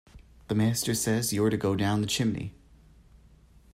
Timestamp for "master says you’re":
0.55-1.51